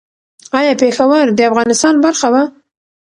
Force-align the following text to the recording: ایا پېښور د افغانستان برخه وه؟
ایا 0.59 0.73
پېښور 0.81 1.25
د 1.37 1.39
افغانستان 1.49 1.95
برخه 2.05 2.27
وه؟ 2.33 2.43